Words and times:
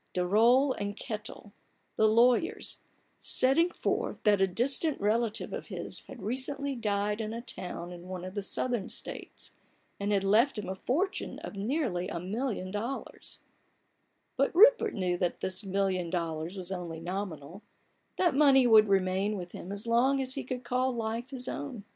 Daroll 0.15 0.73
and 0.79 0.97
Kettel, 0.97 1.51
the 1.95 2.07
lawyers, 2.07 2.79
setting 3.19 3.69
forth 3.69 4.23
that 4.23 4.41
a 4.41 4.47
distant 4.47 4.99
relative 4.99 5.53
of 5.53 5.67
his 5.67 5.99
had 6.07 6.23
recently 6.23 6.75
died 6.75 7.21
in 7.21 7.33
a 7.35 7.41
town 7.43 7.91
in 7.91 8.07
one 8.07 8.25
of 8.25 8.33
the 8.33 8.41
Southern 8.41 8.89
States, 8.89 9.51
and 9.99 10.11
had 10.11 10.23
left 10.23 10.57
him 10.57 10.67
a 10.69 10.73
fortune 10.73 11.37
of 11.43 11.55
nearly 11.55 12.07
a 12.09 12.19
million 12.19 12.71
dollars 12.71 13.41
But 14.37 14.55
Rupert 14.55 14.95
knew 14.95 15.17
that 15.17 15.41
this 15.41 15.63
million 15.63 16.09
dollars 16.09 16.57
was 16.57 16.71
only 16.71 16.99
nominal, 16.99 17.61
that 18.17 18.33
money 18.33 18.65
would 18.65 18.87
remain 18.87 19.37
with 19.37 19.51
him 19.51 19.71
as 19.71 19.85
long 19.85 20.19
as 20.19 20.33
he 20.33 20.43
could 20.43 20.63
call 20.63 20.91
life 20.95 21.29
his 21.29 21.47
own. 21.47 21.83